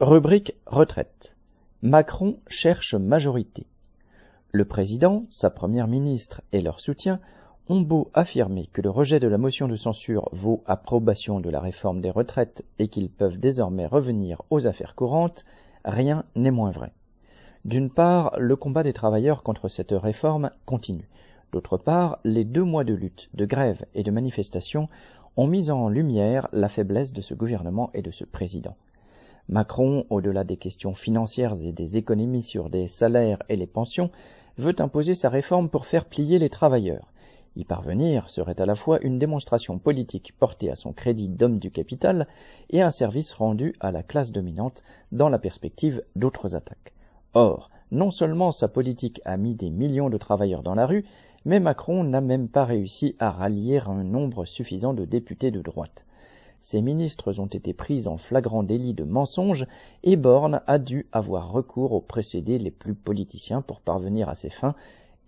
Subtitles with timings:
[0.00, 1.34] Rubrique retraite.
[1.82, 3.66] Macron cherche majorité.
[4.52, 7.18] Le président, sa première ministre et leur soutien
[7.68, 11.58] ont beau affirmer que le rejet de la motion de censure vaut approbation de la
[11.58, 15.44] réforme des retraites et qu'ils peuvent désormais revenir aux affaires courantes,
[15.84, 16.92] rien n'est moins vrai.
[17.64, 21.08] D'une part, le combat des travailleurs contre cette réforme continue.
[21.50, 24.88] D'autre part, les deux mois de lutte, de grève et de manifestation
[25.36, 28.76] ont mis en lumière la faiblesse de ce gouvernement et de ce président.
[29.50, 34.10] Macron, au-delà des questions financières et des économies sur des salaires et les pensions,
[34.58, 37.10] veut imposer sa réforme pour faire plier les travailleurs.
[37.56, 41.70] Y parvenir serait à la fois une démonstration politique portée à son crédit d'homme du
[41.70, 42.28] capital
[42.68, 44.82] et un service rendu à la classe dominante
[45.12, 46.92] dans la perspective d'autres attaques.
[47.32, 51.06] Or, non seulement sa politique a mis des millions de travailleurs dans la rue,
[51.46, 56.04] mais Macron n'a même pas réussi à rallier un nombre suffisant de députés de droite.
[56.60, 59.66] Ses ministres ont été pris en flagrant délit de mensonge
[60.02, 64.50] et Borne a dû avoir recours aux précédés les plus politiciens pour parvenir à ses
[64.50, 64.74] fins,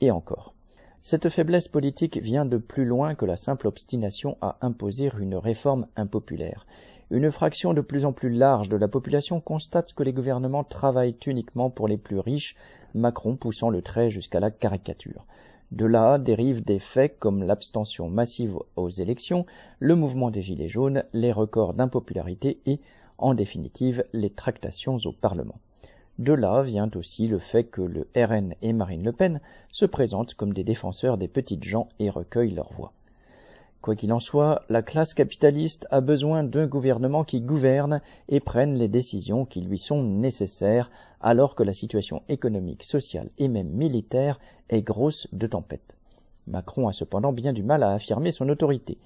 [0.00, 0.54] et encore.
[1.00, 5.86] Cette faiblesse politique vient de plus loin que la simple obstination à imposer une réforme
[5.96, 6.66] impopulaire.
[7.10, 11.16] Une fraction de plus en plus large de la population constate que les gouvernements travaillent
[11.26, 12.54] uniquement pour les plus riches,
[12.94, 15.24] Macron poussant le trait jusqu'à la caricature.
[15.72, 19.46] De là dérivent des faits comme l'abstention massive aux élections,
[19.78, 22.80] le mouvement des Gilets jaunes, les records d'impopularité et,
[23.18, 25.60] en définitive, les tractations au Parlement.
[26.18, 29.40] De là vient aussi le fait que le RN et Marine Le Pen
[29.70, 32.92] se présentent comme des défenseurs des petites gens et recueillent leur voix.
[33.82, 38.74] Quoi qu'il en soit, la classe capitaliste a besoin d'un gouvernement qui gouverne et prenne
[38.74, 40.90] les décisions qui lui sont nécessaires
[41.22, 45.96] alors que la situation économique, sociale et même militaire est grosse de tempête.
[46.46, 48.98] Macron a cependant bien du mal à affirmer son autorité.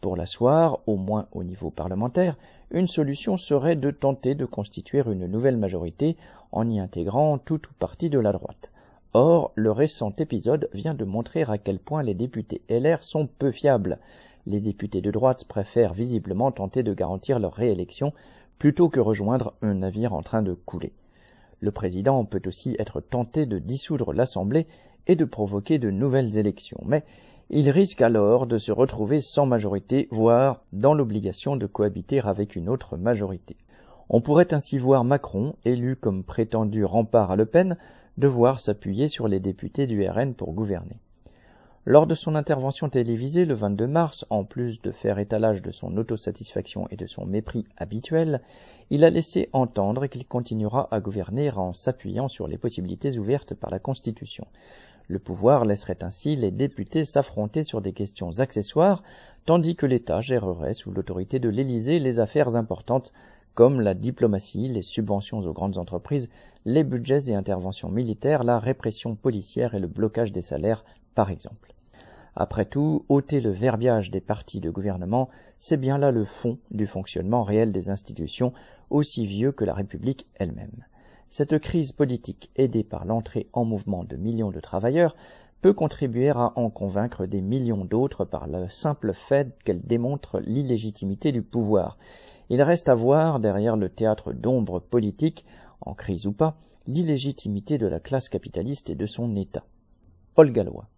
[0.00, 2.38] Pour l'asseoir, au moins au niveau parlementaire,
[2.70, 6.16] une solution serait de tenter de constituer une nouvelle majorité
[6.50, 8.72] en y intégrant tout ou partie de la droite.
[9.16, 13.52] Or, le récent épisode vient de montrer à quel point les députés LR sont peu
[13.52, 14.00] fiables.
[14.44, 18.12] Les députés de droite préfèrent visiblement tenter de garantir leur réélection
[18.58, 20.92] plutôt que rejoindre un navire en train de couler.
[21.60, 24.66] Le président peut aussi être tenté de dissoudre l'Assemblée
[25.06, 27.04] et de provoquer de nouvelles élections, mais
[27.50, 32.68] il risque alors de se retrouver sans majorité, voire dans l'obligation de cohabiter avec une
[32.68, 33.56] autre majorité.
[34.08, 37.76] On pourrait ainsi voir Macron, élu comme prétendu rempart à Le Pen,
[38.18, 40.98] devoir s'appuyer sur les députés du RN pour gouverner.
[41.86, 45.94] Lors de son intervention télévisée le 22 mars, en plus de faire étalage de son
[45.98, 48.40] autosatisfaction et de son mépris habituel,
[48.88, 53.70] il a laissé entendre qu'il continuera à gouverner en s'appuyant sur les possibilités ouvertes par
[53.70, 54.46] la Constitution.
[55.08, 59.02] Le pouvoir laisserait ainsi les députés s'affronter sur des questions accessoires,
[59.44, 63.12] tandis que l'État gérerait sous l'autorité de l'Élysée les affaires importantes
[63.54, 66.28] comme la diplomatie, les subventions aux grandes entreprises,
[66.64, 70.84] les budgets et interventions militaires, la répression policière et le blocage des salaires,
[71.14, 71.72] par exemple.
[72.36, 75.28] Après tout, ôter le verbiage des partis de gouvernement,
[75.60, 78.52] c'est bien là le fond du fonctionnement réel des institutions,
[78.90, 80.84] aussi vieux que la République elle-même.
[81.28, 85.16] Cette crise politique, aidée par l'entrée en mouvement de millions de travailleurs,
[85.62, 91.32] peut contribuer à en convaincre des millions d'autres par le simple fait qu'elle démontre l'illégitimité
[91.32, 91.96] du pouvoir.
[92.50, 95.44] Il reste à voir, derrière le théâtre d'ombre politique,
[95.80, 96.56] en crise ou pas,
[96.86, 99.64] l'illégitimité de la classe capitaliste et de son État.
[100.34, 100.88] Paul Gallois.